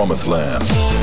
promised 0.07 0.25
land. 0.25 0.96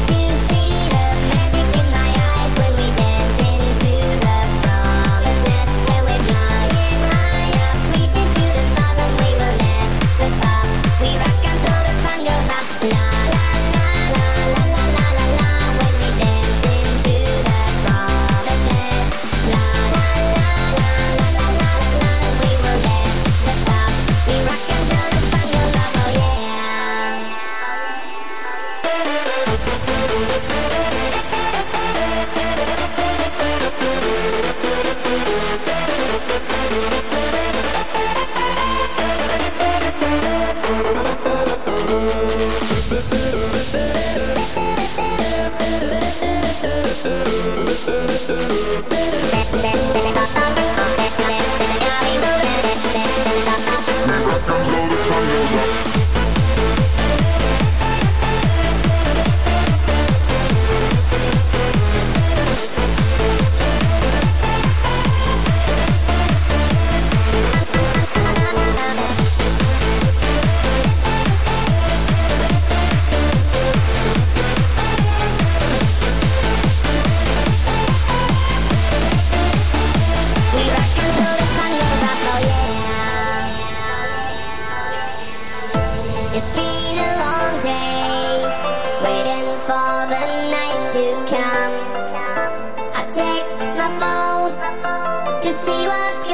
to 95.44 95.52
see 95.62 95.86
what's 95.86 96.24
going 96.24 96.33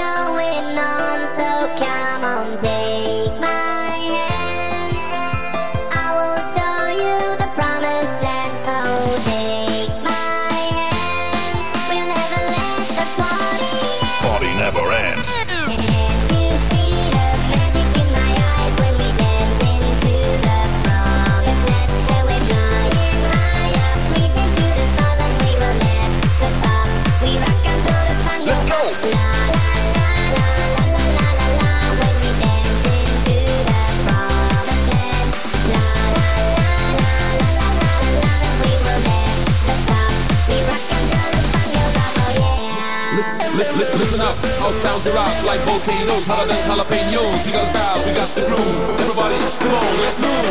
like 45.51 45.67
volcanoes, 45.67 46.27
hotter 46.29 46.47
than 46.47 46.59
jalapenos. 46.63 47.45
We 47.45 47.51
got 47.51 47.67
style, 47.75 47.99
we 48.07 48.13
got 48.15 48.29
the 48.37 48.43
groove. 48.47 49.01
Everybody, 49.03 49.35
come 49.59 49.75
on, 49.75 49.83
let's 49.99 50.19
move. 50.23 50.47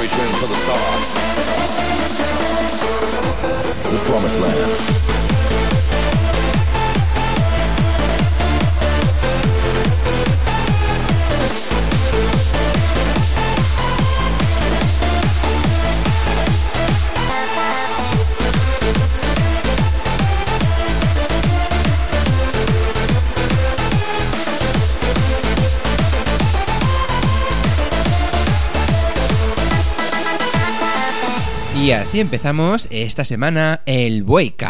Reaching 0.00 0.32
for 0.40 0.48
the 0.48 0.56
stars. 0.64 1.08
The 3.92 3.98
promised 4.08 4.40
land. 4.40 5.11
Y 31.92 31.94
así 31.94 32.20
empezamos 32.20 32.88
esta 32.90 33.22
semana 33.22 33.82
el 33.84 34.22
Wake 34.22 34.64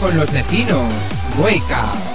con 0.00 0.16
los 0.16 0.30
vecinos. 0.32 0.92
Wake 1.38 1.62
programa 1.68 2.07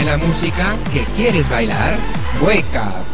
la 0.00 0.16
música 0.16 0.74
que 0.92 1.04
quieres 1.16 1.48
bailar. 1.50 1.94
Wake 2.40 2.64
Up. 2.74 3.04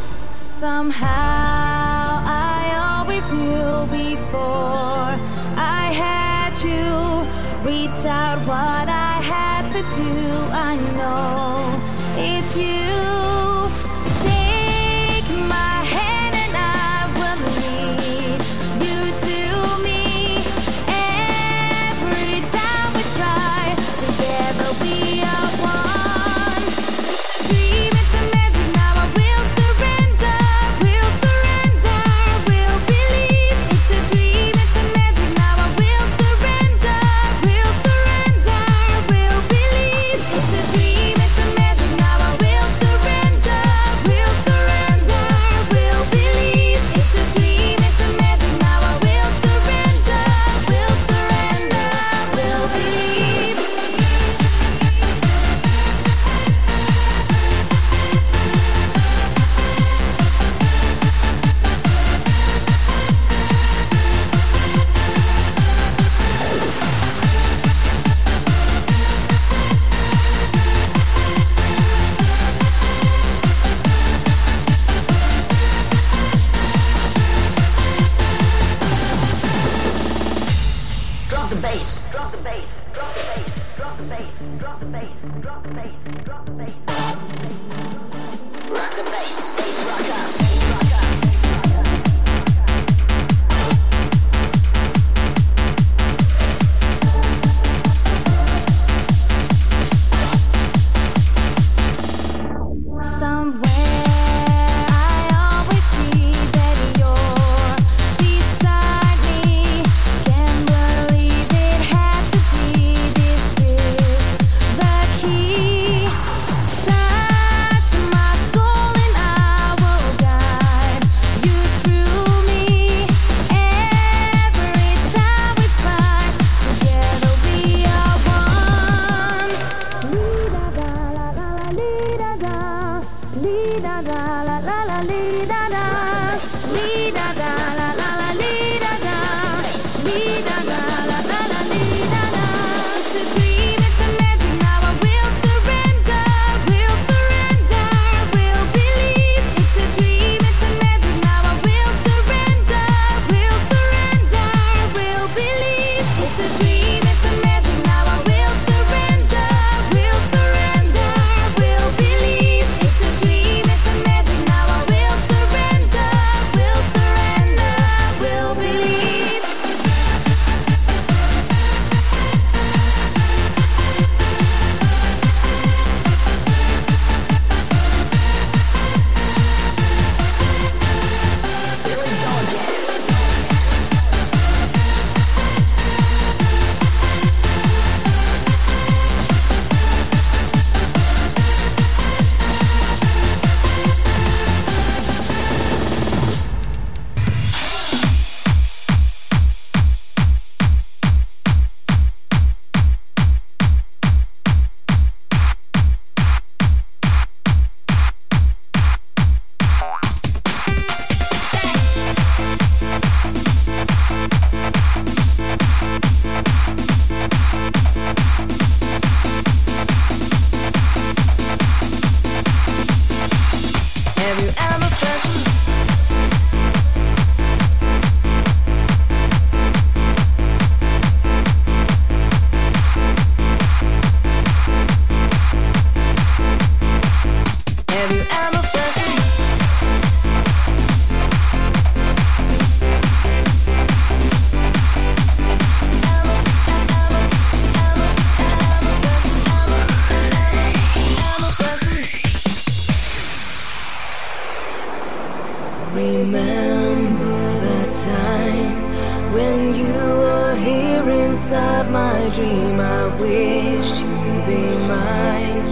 dream 262.38 262.78
I 262.78 263.04
wish 263.22 263.90
you'd 264.02 264.42
be 264.46 264.64
mine. 264.92 265.62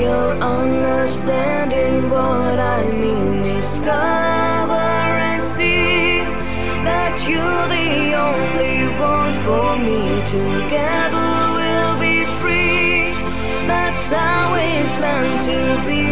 Your 0.00 0.28
understanding 0.58 2.10
what 2.14 2.58
I 2.58 2.80
mean. 3.02 3.42
Discover 3.54 4.88
and 5.30 5.42
see 5.42 6.22
That 6.88 7.14
you're 7.30 7.66
the 7.78 7.90
only 8.28 8.76
one 9.12 9.32
for 9.44 9.68
me. 9.86 10.00
Together 10.36 11.30
we'll 11.56 11.96
be 12.06 12.18
free. 12.40 13.14
That's 13.70 14.10
how 14.12 14.54
it's 14.70 14.96
meant 15.04 15.38
to 15.48 15.58
be. 15.86 16.04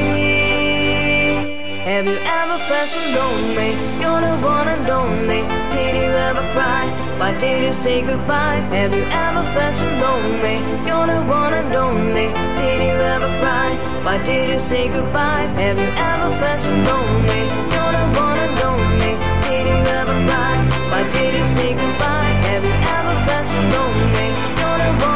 Have 1.90 2.06
you 2.12 2.18
ever 2.40 2.58
felt 2.68 2.88
so 2.94 3.02
lonely? 3.18 3.70
You're 4.00 4.22
the 4.28 4.34
one 4.54 4.68
and 4.74 4.88
only. 5.02 5.42
Did 5.74 5.92
you 6.00 6.10
ever 6.28 6.44
cry? 6.54 6.95
Why 7.18 7.36
did 7.38 7.64
you 7.64 7.72
say 7.72 8.02
goodbye? 8.02 8.60
Have 8.76 8.94
you 8.94 9.02
ever 9.10 9.42
felt 9.54 9.74
so 9.74 9.86
lonely? 10.04 10.56
You're 10.86 11.06
the 11.06 11.24
one 11.24 11.54
and 11.54 11.74
only. 11.74 12.28
Did 12.60 12.82
you 12.88 12.96
ever 13.14 13.30
cry? 13.40 13.70
Why 14.04 14.22
did 14.22 14.50
you 14.50 14.58
say 14.58 14.88
goodbye? 14.88 15.46
Have 15.56 15.78
you 15.78 15.90
ever 16.12 16.30
felt 16.36 16.60
so 16.60 16.70
lonely? 16.70 17.42
You're 17.72 17.94
the 17.96 18.06
one 18.20 18.38
and 18.46 18.58
only. 18.70 19.14
Did 19.48 19.64
you 19.66 19.78
ever 19.98 20.16
cry? 20.28 20.56
Why 20.90 21.02
did 21.10 21.34
you 21.38 21.44
say 21.44 21.72
goodbye? 21.72 22.32
Have 22.48 22.64
you 22.64 22.76
ever 22.96 23.14
felt 23.24 23.46
so 23.46 23.58
lonely? 23.74 24.28
You're 24.60 24.78
the 24.84 25.06
one. 25.06 25.15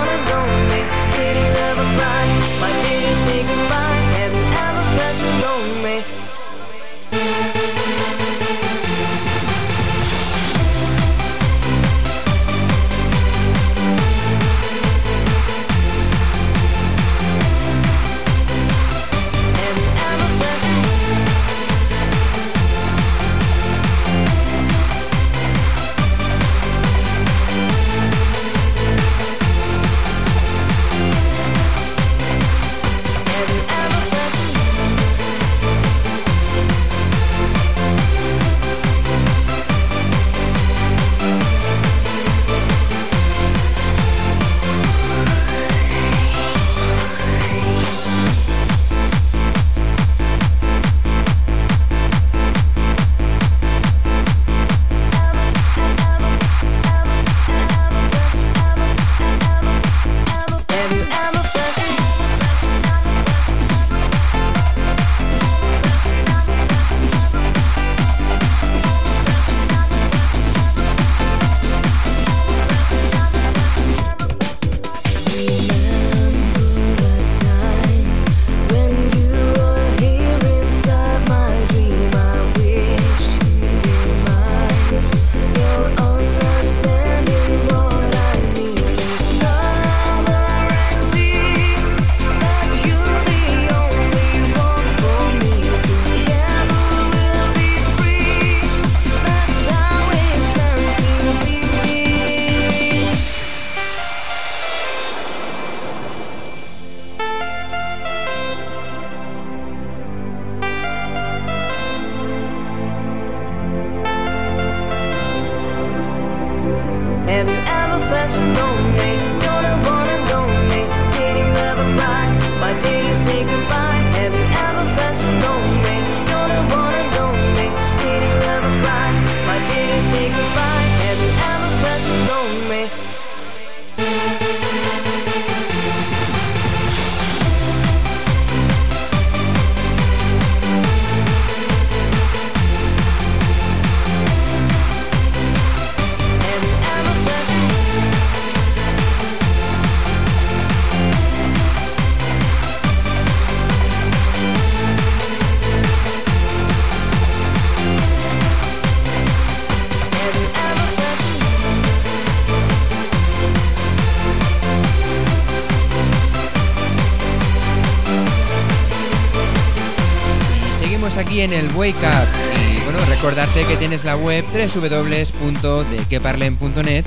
En 171.43 171.53
el 171.53 171.69
Wake 171.75 171.97
Up. 171.97 172.29
Y 172.59 172.81
bueno, 172.85 172.99
recordarte 173.09 173.65
que 173.65 173.75
tienes 173.77 174.05
la 174.05 174.17
web 174.17 174.45
www.dequeparlen.net 174.53 177.05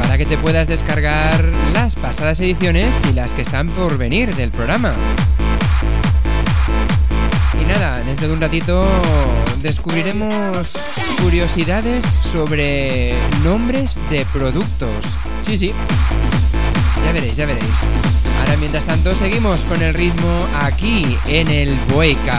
para 0.00 0.16
que 0.16 0.24
te 0.26 0.36
puedas 0.36 0.68
descargar 0.68 1.44
las 1.72 1.96
pasadas 1.96 2.38
ediciones 2.40 2.94
y 3.10 3.14
las 3.14 3.32
que 3.32 3.42
están 3.42 3.68
por 3.70 3.98
venir 3.98 4.36
del 4.36 4.52
programa. 4.52 4.94
Y 7.60 7.64
nada, 7.64 7.98
dentro 8.04 8.28
de 8.28 8.34
un 8.34 8.40
ratito 8.40 8.86
descubriremos 9.60 10.70
curiosidades 11.20 12.04
sobre 12.04 13.14
nombres 13.42 13.98
de 14.10 14.24
productos. 14.26 14.94
Sí, 15.40 15.58
sí. 15.58 15.72
Ya 17.04 17.10
veréis, 17.12 17.36
ya 17.36 17.46
veréis. 17.46 17.64
Ahora 18.40 18.56
mientras 18.58 18.84
tanto 18.84 19.16
seguimos 19.16 19.62
con 19.62 19.82
el 19.82 19.94
ritmo 19.94 20.46
aquí 20.60 21.18
en 21.26 21.48
el 21.48 21.76
Wake 21.92 22.30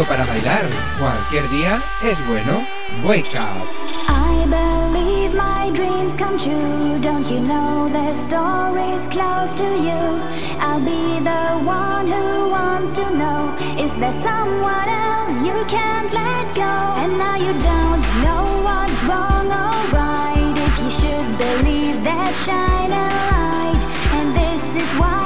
momento 0.00 0.04
para 0.04 0.24
bailar. 0.24 0.64
Cualquier 0.98 1.48
día 1.50 1.82
es 2.02 2.24
bueno. 2.26 2.64
Wake 3.04 3.34
up. 3.36 3.66
I 4.08 4.46
believe 4.48 5.34
my 5.34 5.70
dreams 5.72 6.16
come 6.16 6.38
true. 6.38 6.98
Don't 7.00 7.28
you 7.30 7.40
know 7.40 7.88
the 7.88 8.14
story's 8.14 9.08
close 9.08 9.54
to 9.54 9.64
you? 9.64 10.20
I'll 10.60 10.80
be 10.80 11.20
the 11.20 11.64
one 11.64 12.06
who 12.06 12.50
wants 12.50 12.92
to 12.92 13.02
know. 13.10 13.54
Is 13.78 13.96
there 13.96 14.12
someone 14.12 14.88
else 14.88 15.34
you 15.44 15.64
can't 15.68 16.12
let 16.12 16.54
go? 16.54 16.72
And 17.02 17.18
now 17.18 17.36
you 17.36 17.52
don't 17.52 18.02
know 18.24 18.44
what's 18.64 18.98
wrong 19.04 19.46
or 19.46 19.76
right. 19.92 20.54
If 20.56 20.82
you 20.82 20.90
should 20.90 21.38
believe 21.38 22.02
that 22.04 22.32
shine 22.44 22.92
a 22.92 23.08
light, 23.32 23.82
and 24.16 24.36
this 24.36 24.82
is 24.82 24.98
why. 24.98 25.19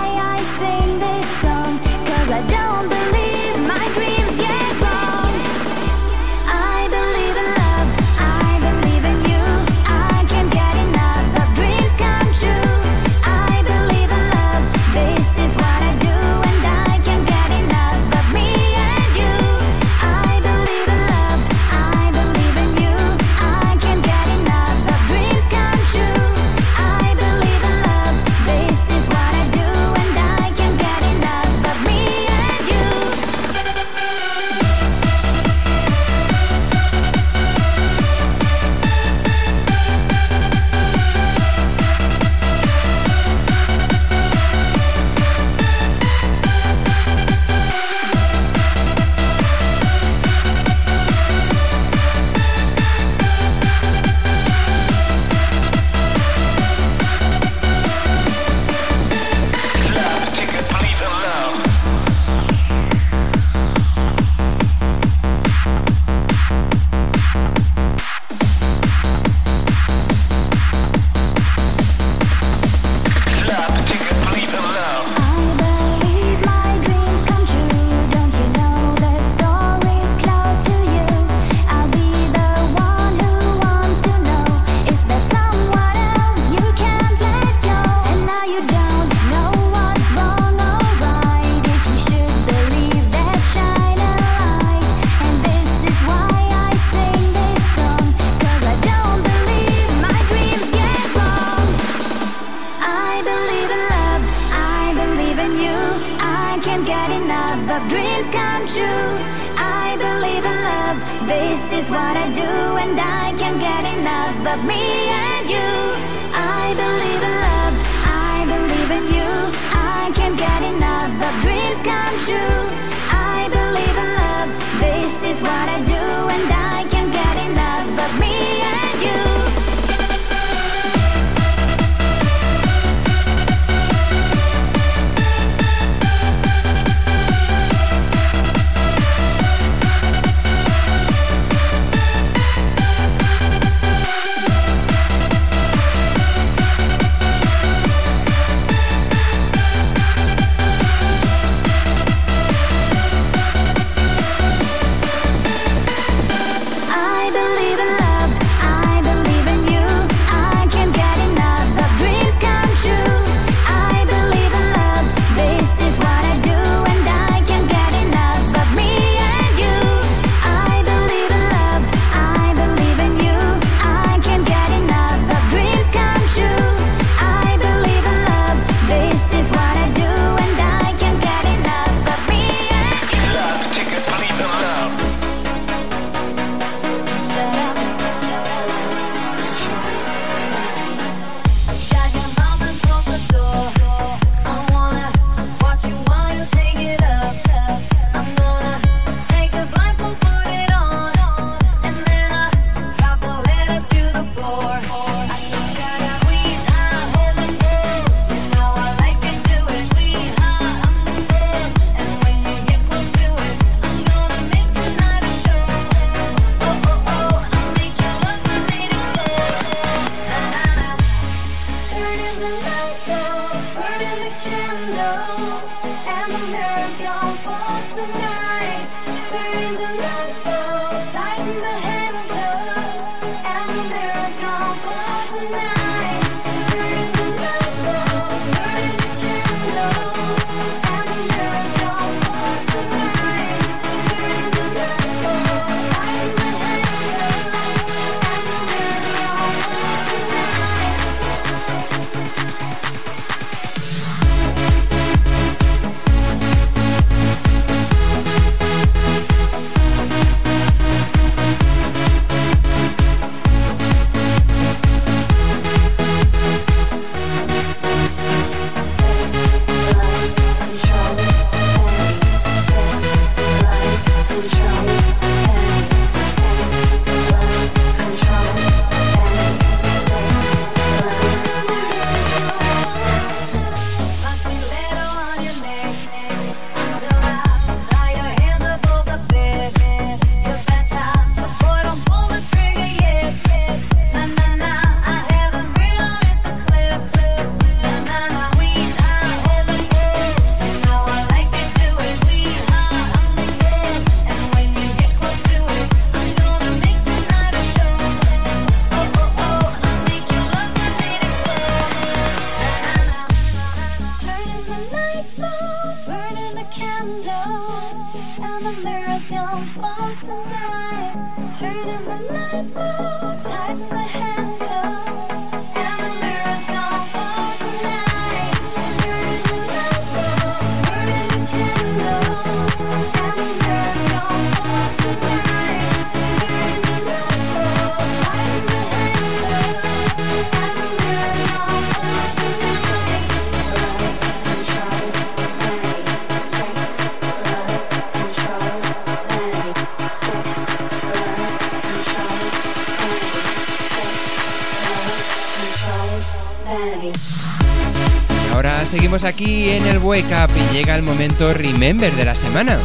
el 360.97 361.03
momento 361.03 361.53
Remember 361.53 362.13
de 362.13 362.25
la 362.25 362.35
semana. 362.35 362.79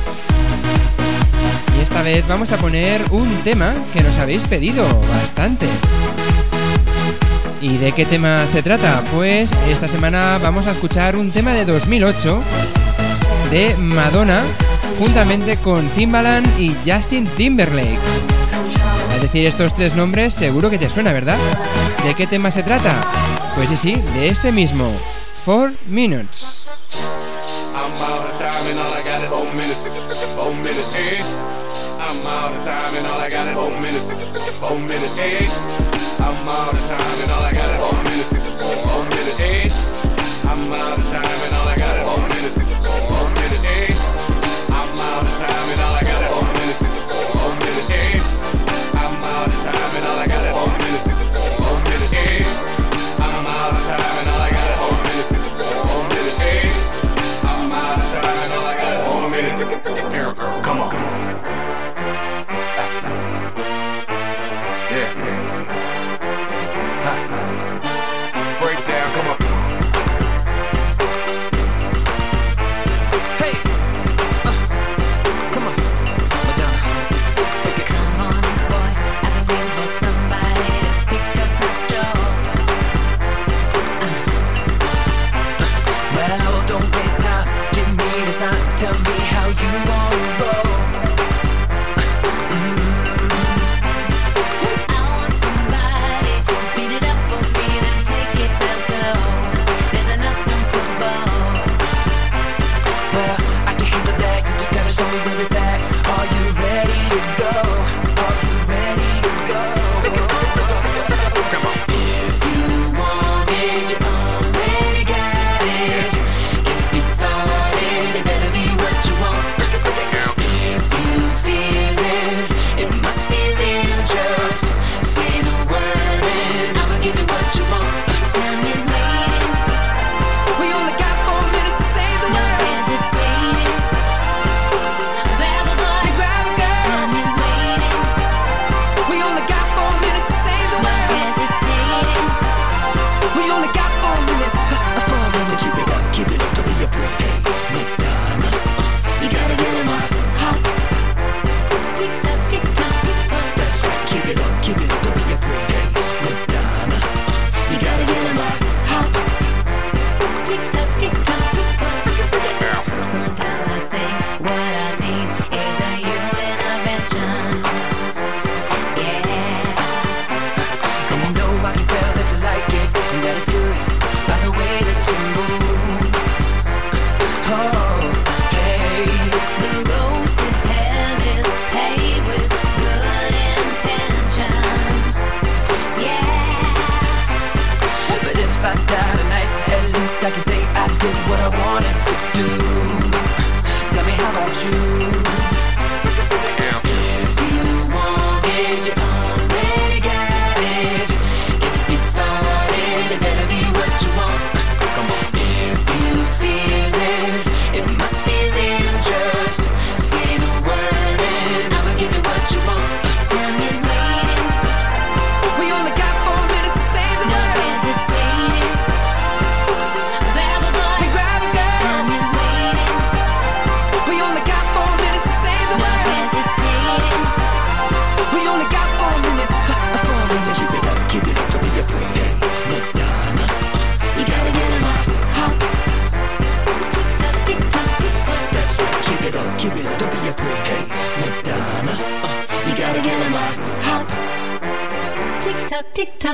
Y 1.77 1.81
esta 1.81 2.01
vez 2.01 2.27
vamos 2.27 2.51
a 2.51 2.57
poner 2.57 3.01
un 3.11 3.27
tema 3.43 3.73
que 3.93 4.01
nos 4.01 4.17
habéis 4.17 4.43
pedido 4.43 4.85
bastante. 5.01 5.67
¿Y 7.61 7.77
de 7.77 7.91
qué 7.91 8.05
tema 8.05 8.47
se 8.47 8.63
trata? 8.63 9.03
Pues 9.13 9.51
esta 9.69 9.87
semana 9.87 10.39
vamos 10.41 10.67
a 10.67 10.71
escuchar 10.71 11.15
un 11.15 11.31
tema 11.31 11.53
de 11.53 11.65
2008 11.65 12.41
de 13.51 13.75
Madonna 13.77 14.43
juntamente 14.97 15.57
con 15.57 15.87
Timbaland 15.89 16.47
y 16.59 16.75
Justin 16.85 17.25
Timberlake. 17.37 17.99
Es 19.15 19.21
decir, 19.21 19.45
estos 19.45 19.73
tres 19.73 19.95
nombres 19.95 20.33
seguro 20.33 20.69
que 20.69 20.77
te 20.77 20.89
suena, 20.89 21.11
¿verdad? 21.11 21.37
¿De 22.05 22.15
qué 22.15 22.27
tema 22.27 22.49
se 22.51 22.63
trata? 22.63 22.95
Pues 23.55 23.69
sí, 23.69 23.77
sí, 23.77 23.95
de 24.13 24.29
este 24.29 24.51
mismo. 24.51 24.91
4 25.45 25.73
Minutes. 25.87 26.58
and 32.99 33.07
all 33.07 33.19
I 33.19 33.29
got 33.29 33.47
is 33.47 33.55
four 33.55 33.71
minutes. 33.79 34.05
Four 34.59 34.79
minutes. 34.79 35.15
Hey, 35.15 35.47
I'm 36.19 36.47
out 36.49 36.73
of 36.73 36.79
time 36.89 37.21
and 37.21 37.31
all 37.31 37.43
I 37.43 37.53
got. 37.53 37.58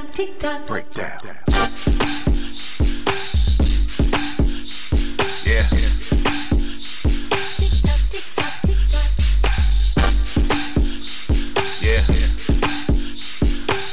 tock, 0.01 0.11
tick 0.11 0.39
tock. 0.39 0.67
Breakdown. 0.67 1.11
Yeah. 5.45 5.69
yeah. 11.81 12.29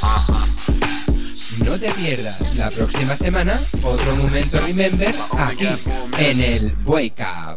Uh-huh. 0.03 0.47
No 1.59 1.79
te 1.79 1.93
pierdas 1.93 2.55
la 2.57 2.71
próxima 2.71 3.17
semana 3.17 3.65
otro 3.83 4.17
momento 4.17 4.59
Remember 4.67 5.15
aquí 5.39 5.69
en 6.19 6.41
el 6.41 6.73
Wake 6.85 7.23
Up. 7.23 7.52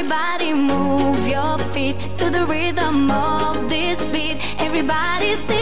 Everybody 0.00 0.54
move 0.54 1.28
your 1.28 1.58
feet 1.58 1.94
to 2.16 2.30
the 2.30 2.46
rhythm 2.46 3.10
of 3.10 3.68
this 3.68 4.06
beat. 4.06 4.38
Everybody 4.58 5.34
sing. 5.34 5.59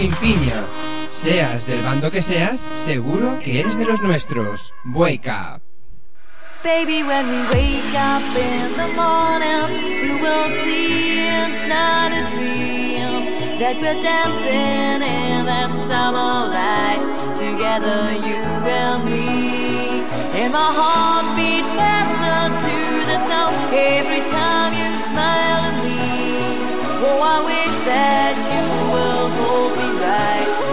sin 0.00 0.12
piña. 0.16 0.64
Seas 1.08 1.66
del 1.66 1.82
bando 1.82 2.10
que 2.10 2.22
seas, 2.22 2.60
seguro 2.74 3.38
que 3.40 3.60
eres 3.60 3.76
de 3.76 3.84
los 3.84 4.00
nuestros. 4.00 4.72
Wake 4.94 5.28
up. 5.28 5.60
Baby, 6.62 7.02
when 7.02 7.26
we 7.28 7.40
wake 7.54 7.94
up 7.96 8.22
in 8.36 8.76
the 8.80 8.88
morning, 9.02 9.66
you 10.04 10.14
will 10.24 10.50
see 10.62 11.18
it's 11.18 11.66
not 11.66 12.12
a 12.12 12.22
dream 12.34 13.10
that 13.60 13.76
we're 13.80 14.00
dancing 14.00 15.00
in 15.02 15.44
the 15.44 15.68
summer 15.88 16.48
light 16.56 17.02
together, 17.36 18.00
you 18.28 18.42
and 18.82 19.04
me. 19.04 20.04
And 20.40 20.52
my 20.52 20.70
heart 20.80 21.26
beats 21.36 21.72
faster 21.80 22.40
to 22.66 22.76
the 23.10 23.18
sound 23.28 23.72
every 23.72 24.22
time 24.30 24.72
you 24.80 24.98
smile 25.10 25.62
at 25.70 25.76
me. 25.84 25.98
Oh, 27.08 27.20
I 27.22 27.38
wish 27.50 27.76
that 27.88 28.34
you 28.52 28.92
would. 28.92 29.19
hold 29.50 29.72
me 29.76 29.88
right. 30.00 30.69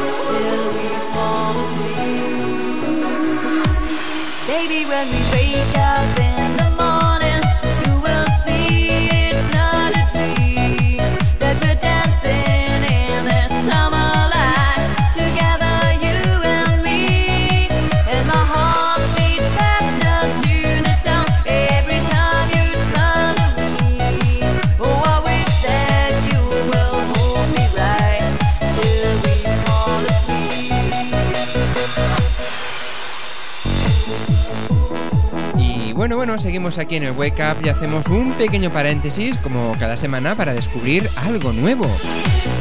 bueno, 35.97 36.15
bueno, 36.15 36.37
seguimos 36.37 36.77
aquí 36.77 36.95
en 36.97 37.05
el 37.05 37.11
Wake 37.13 37.41
Up 37.41 37.65
y 37.65 37.69
hacemos 37.69 38.05
un 38.05 38.31
pequeño 38.33 38.71
paréntesis 38.71 39.35
como 39.39 39.75
cada 39.79 39.97
semana 39.97 40.37
para 40.37 40.53
descubrir 40.53 41.09
algo 41.15 41.53
nuevo. 41.53 41.89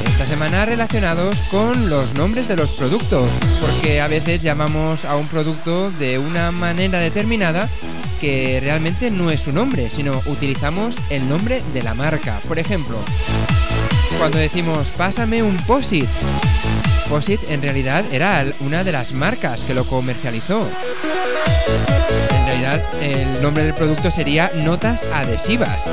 Esta 0.08 0.24
semana 0.24 0.64
relacionados 0.64 1.38
con 1.50 1.90
los 1.90 2.14
nombres 2.14 2.48
de 2.48 2.56
los 2.56 2.70
productos, 2.70 3.28
porque 3.60 4.00
a 4.00 4.08
veces 4.08 4.42
llamamos 4.42 5.04
a 5.04 5.16
un 5.16 5.28
producto 5.28 5.90
de 5.90 6.18
una 6.18 6.50
manera 6.50 6.98
determinada 6.98 7.68
que 8.22 8.58
realmente 8.62 9.10
no 9.10 9.30
es 9.30 9.42
su 9.42 9.52
nombre, 9.52 9.90
sino 9.90 10.22
utilizamos 10.24 10.96
el 11.10 11.28
nombre 11.28 11.62
de 11.74 11.82
la 11.82 11.92
marca. 11.92 12.40
Por 12.48 12.58
ejemplo, 12.58 12.96
cuando 14.18 14.38
decimos 14.38 14.90
pásame 14.92 15.42
un 15.42 15.58
POSIT, 15.58 16.08
POSIT 17.10 17.50
en 17.50 17.60
realidad 17.60 18.02
era 18.12 18.46
una 18.60 18.82
de 18.82 18.92
las 18.92 19.12
marcas 19.12 19.62
que 19.62 19.74
lo 19.74 19.84
comercializó. 19.84 20.66
El 23.00 23.40
nombre 23.40 23.64
del 23.64 23.74
producto 23.74 24.10
sería 24.10 24.50
notas 24.54 25.04
adhesivas. 25.12 25.86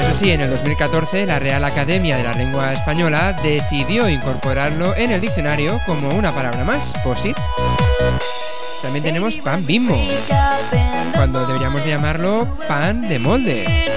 Eso 0.00 0.16
sí, 0.16 0.30
en 0.30 0.40
el 0.40 0.50
2014 0.50 1.26
la 1.26 1.40
Real 1.40 1.64
Academia 1.64 2.16
de 2.16 2.22
la 2.22 2.34
Lengua 2.34 2.72
Española 2.72 3.36
decidió 3.42 4.08
incorporarlo 4.08 4.94
en 4.94 5.10
el 5.10 5.20
diccionario 5.20 5.80
como 5.86 6.10
una 6.10 6.30
palabra 6.32 6.62
más, 6.64 6.92
POSIT. 7.02 7.36
También 8.82 9.04
tenemos 9.04 9.36
pan 9.38 9.66
bimbo, 9.66 9.98
cuando 11.14 11.44
deberíamos 11.46 11.82
de 11.82 11.90
llamarlo 11.90 12.56
pan 12.68 13.08
de 13.08 13.18
molde. 13.18 13.88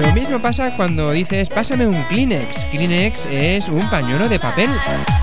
Lo 0.00 0.12
mismo 0.12 0.38
pasa 0.40 0.74
cuando 0.76 1.10
dices 1.12 1.48
pásame 1.48 1.86
un 1.86 2.02
Kleenex. 2.04 2.64
Kleenex 2.66 3.26
es 3.26 3.68
un 3.68 3.88
pañuelo 3.90 4.28
de 4.28 4.38
papel. 4.38 4.70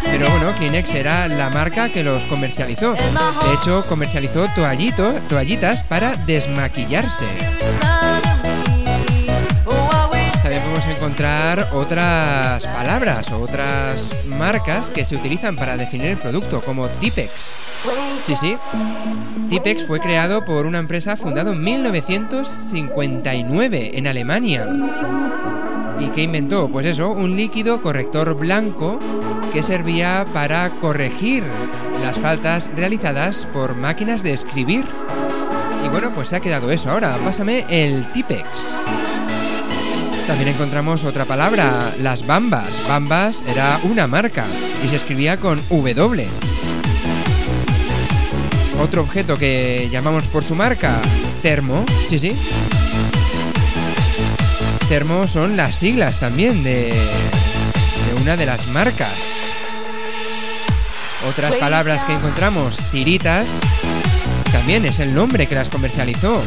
Pero 0.04 0.30
bueno, 0.30 0.54
Kleenex 0.58 0.94
era 0.94 1.28
la 1.28 1.50
marca 1.50 1.90
que 1.92 2.04
los 2.04 2.26
comercializó. 2.26 2.94
De 2.94 3.54
hecho, 3.54 3.86
comercializó 3.88 4.48
toallito, 4.56 5.14
toallitas 5.28 5.84
para 5.84 6.16
desmaquillarse. 6.16 7.59
Encontrar 11.10 11.70
otras 11.74 12.68
palabras 12.68 13.32
o 13.32 13.42
otras 13.42 14.08
marcas 14.28 14.92
que 14.92 15.06
se 15.06 15.16
utilizan 15.16 15.56
para 15.56 15.76
definir 15.76 16.10
el 16.10 16.18
producto, 16.18 16.62
como 16.62 16.88
Tipex. 16.88 17.60
Sí, 18.28 18.36
sí. 18.36 18.56
Tipex 19.50 19.88
fue 19.88 20.00
creado 20.00 20.46
por 20.46 20.68
una 20.68 20.78
empresa 20.78 21.18
fundada 21.18 21.52
en 21.52 21.64
1959 21.64 23.92
en 23.96 24.06
Alemania. 24.06 24.68
¿Y 26.00 26.10
qué 26.10 26.22
inventó? 26.24 26.70
Pues 26.70 26.86
eso, 26.86 27.10
un 27.10 27.36
líquido 27.36 27.82
corrector 27.82 28.36
blanco 28.36 29.00
que 29.52 29.64
servía 29.64 30.28
para 30.32 30.70
corregir 30.70 31.44
las 32.04 32.20
faltas 32.20 32.70
realizadas 32.76 33.48
por 33.52 33.76
máquinas 33.76 34.22
de 34.22 34.34
escribir. 34.34 34.86
Y 35.84 35.88
bueno, 35.88 36.12
pues 36.14 36.30
se 36.30 36.36
ha 36.36 36.40
quedado 36.40 36.70
eso. 36.72 36.92
Ahora, 36.92 37.18
pásame 37.24 37.66
el 37.68 38.06
Tipex. 38.12 39.19
También 40.30 40.50
encontramos 40.50 41.06
otra 41.06 41.26
palabra, 41.26 41.92
las 41.98 42.24
bambas. 42.28 42.88
Bambas 42.88 43.44
era 43.48 43.80
una 43.82 44.06
marca 44.06 44.46
y 44.86 44.88
se 44.88 44.98
escribía 44.98 45.38
con 45.38 45.60
W. 45.70 46.28
Otro 48.80 49.02
objeto 49.02 49.40
que 49.40 49.90
llamamos 49.92 50.28
por 50.28 50.44
su 50.44 50.54
marca, 50.54 51.02
termo. 51.42 51.84
Sí, 52.08 52.20
sí. 52.20 52.36
Termo 54.88 55.28
son 55.28 55.58
las 55.58 55.74
siglas 55.74 56.20
también 56.20 56.64
de, 56.64 56.94
de 56.94 58.22
una 58.22 58.38
de 58.38 58.46
las 58.46 58.68
marcas. 58.68 59.40
Otras 61.28 61.56
palabras 61.56 62.04
que 62.06 62.14
encontramos, 62.14 62.78
tiritas, 62.92 63.62
también 64.52 64.86
es 64.86 65.00
el 65.00 65.16
nombre 65.16 65.48
que 65.48 65.56
las 65.56 65.70
comercializó. 65.70 66.44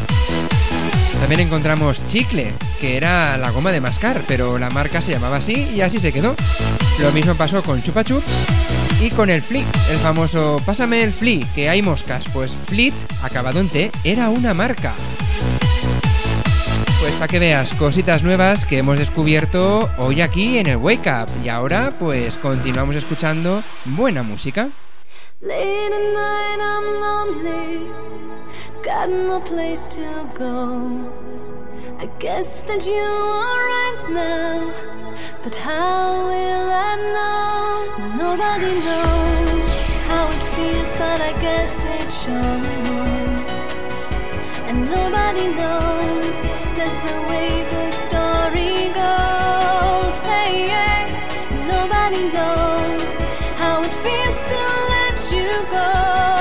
También 1.19 1.41
encontramos 1.41 2.05
chicle, 2.05 2.53
que 2.83 2.97
era 2.97 3.39
la 3.39 3.51
goma 3.51 3.71
de 3.71 3.81
mascar, 3.81 4.25
pero 4.27 4.59
la 4.59 4.69
marca 4.69 5.01
se 5.01 5.13
llamaba 5.13 5.37
así 5.37 5.69
y 5.73 5.83
así 5.83 6.01
se 6.01 6.13
quedó. 6.13 6.35
Lo 6.99 7.13
mismo 7.13 7.37
pasó 7.37 7.63
con 7.63 7.81
Chupa 7.81 8.03
Chups 8.03 8.27
y 9.01 9.09
con 9.11 9.31
el 9.31 9.41
Flit, 9.41 9.65
el 9.89 9.99
famoso 9.99 10.61
pásame 10.67 11.05
el 11.05 11.13
Flit, 11.13 11.47
que 11.55 11.71
hay 11.71 11.81
moscas. 11.81 12.27
Pues 12.33 12.57
Flit, 12.67 12.93
acabado 13.23 13.61
en 13.61 13.69
T, 13.69 13.93
era 14.03 14.31
una 14.31 14.53
marca. 14.53 14.95
Pues 16.99 17.13
para 17.13 17.29
que 17.29 17.39
veas 17.39 17.73
cositas 17.75 18.25
nuevas 18.25 18.67
que 18.67 18.79
hemos 18.79 18.99
descubierto 18.99 19.89
hoy 19.99 20.21
aquí 20.21 20.59
en 20.59 20.67
el 20.67 20.79
Wake 20.79 21.09
Up. 21.09 21.29
Y 21.45 21.51
ahora 21.51 21.93
pues 22.01 22.37
continuamos 22.37 22.97
escuchando 22.97 23.63
buena 23.85 24.25
música. 24.25 24.71
I 32.03 32.07
guess 32.19 32.63
that 32.63 32.85
you 32.85 33.11
are 33.45 33.63
right 33.75 34.03
now. 34.11 34.75
But 35.45 35.55
how 35.55 36.27
will 36.27 36.69
I 36.91 36.93
know? 37.15 38.17
Nobody 38.25 38.75
knows 38.89 39.73
how 40.11 40.27
it 40.27 40.43
feels, 40.55 40.93
but 40.99 41.21
I 41.21 41.33
guess 41.47 41.75
it 41.99 42.11
shows. 42.23 43.61
And 44.67 44.81
nobody 44.91 45.47
knows 45.55 46.51
that's 46.75 46.99
the 47.07 47.19
way 47.31 47.63
the 47.71 47.87
story 47.93 48.91
goes. 48.99 50.17
Hey, 50.27 50.75
hey, 50.75 51.07
nobody 51.71 52.23
knows 52.35 53.11
how 53.63 53.81
it 53.85 53.95
feels 53.95 54.43
to 54.51 54.61
let 54.91 55.19
you 55.31 55.51
go. 55.71 56.32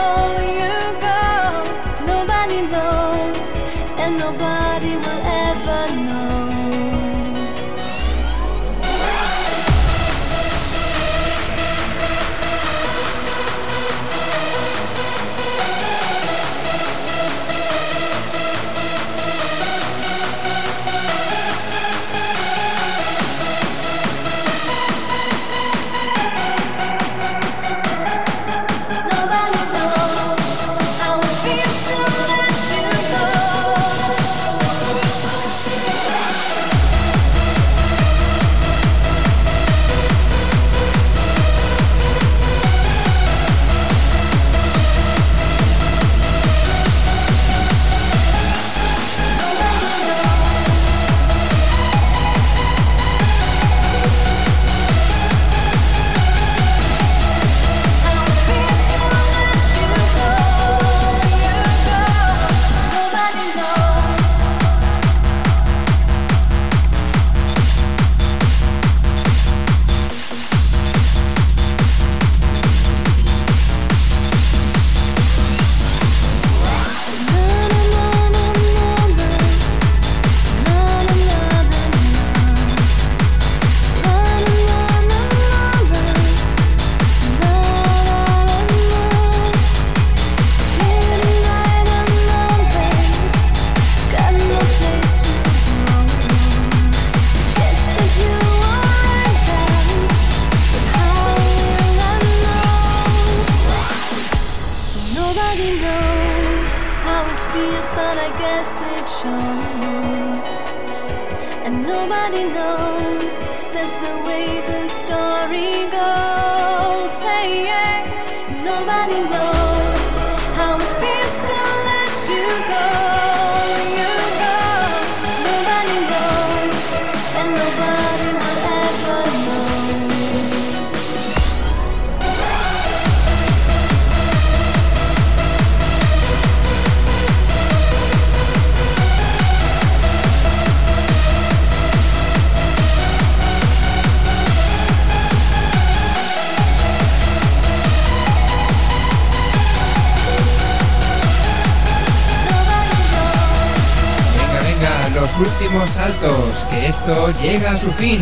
últimos 155.41 155.89
saltos, 155.89 156.65
que 156.69 156.87
esto 156.87 157.33
llega 157.41 157.71
a 157.71 157.77
su 157.77 157.91
fin. 157.93 158.21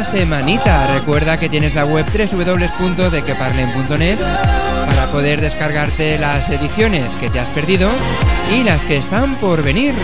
semanita. 0.00 0.88
Recuerda 0.94 1.36
que 1.36 1.50
tienes 1.50 1.74
la 1.74 1.84
web 1.84 2.06
www.dequeparlen.net 2.06 4.18
para 4.86 5.06
poder 5.12 5.40
descargarte 5.40 6.18
las 6.18 6.48
ediciones 6.48 7.16
que 7.16 7.28
te 7.28 7.38
has 7.38 7.50
perdido 7.50 7.90
y 8.50 8.64
las 8.64 8.84
que 8.84 8.96
están 8.96 9.36
por 9.36 9.62
venir. 9.62 9.94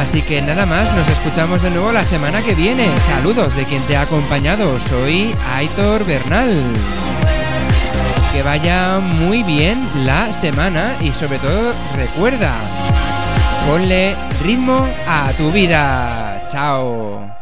Así 0.00 0.22
que 0.22 0.40
nada 0.40 0.64
más, 0.64 0.92
nos 0.94 1.08
escuchamos 1.08 1.60
de 1.62 1.70
nuevo 1.70 1.92
la 1.92 2.04
semana 2.04 2.42
que 2.42 2.54
viene. 2.54 2.96
Saludos 2.98 3.54
de 3.54 3.66
quien 3.66 3.86
te 3.86 3.96
ha 3.96 4.02
acompañado, 4.02 4.80
soy 4.80 5.34
Aitor 5.54 6.06
Bernal. 6.06 6.64
Que 8.32 8.42
vaya 8.42 9.00
muy 9.00 9.42
bien 9.42 9.86
la 10.04 10.32
semana 10.32 10.96
y 11.00 11.12
sobre 11.12 11.38
todo 11.38 11.74
recuerda, 11.94 12.54
ponle 13.66 14.16
ritmo 14.42 14.88
a 15.06 15.30
tu 15.32 15.50
vida. 15.52 16.33
Ciao. 16.54 17.34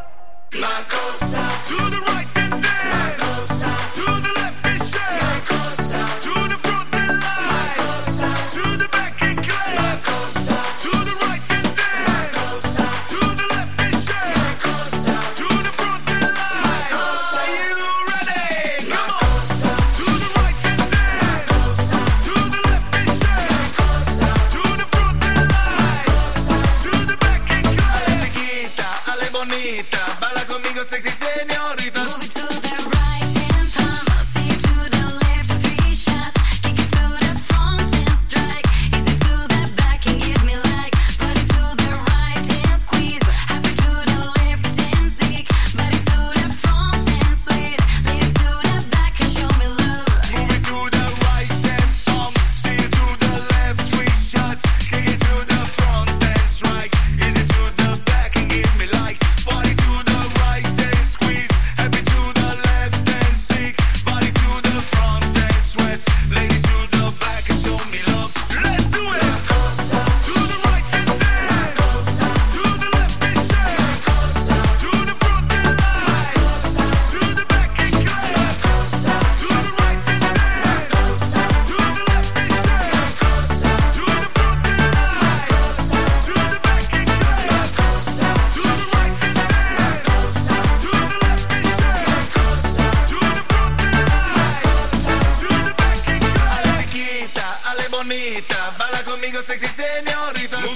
sexy 99.46 99.66
señoritas. 99.66 100.71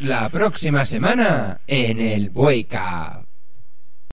La 0.00 0.28
próxima 0.28 0.84
semana 0.84 1.60
en 1.66 2.00
el 2.00 2.30
Up. 2.72 2.89